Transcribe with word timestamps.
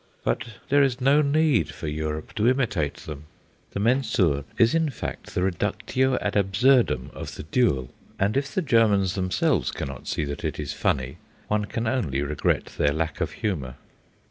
But 0.23 0.55
there 0.69 0.81
is 0.81 0.99
no 0.99 1.21
need 1.21 1.69
for 1.71 1.85
Europe 1.87 2.33
to 2.33 2.47
imitate 2.49 2.95
them. 3.05 3.25
The 3.73 3.79
Mensur 3.79 4.45
is, 4.57 4.73
in 4.73 4.89
fact, 4.89 5.35
the 5.35 5.43
reductio 5.43 6.17
ad 6.17 6.35
absurdum 6.35 7.11
of 7.13 7.35
the 7.35 7.43
duel; 7.43 7.91
and 8.17 8.35
if 8.35 8.51
the 8.55 8.63
Germans 8.63 9.13
themselves 9.13 9.69
cannot 9.69 10.07
see 10.07 10.23
that 10.25 10.43
it 10.43 10.59
is 10.59 10.73
funny, 10.73 11.17
one 11.49 11.65
can 11.65 11.85
only 11.85 12.23
regret 12.23 12.73
their 12.79 12.91
lack 12.91 13.21
of 13.21 13.29
humour. 13.45 13.75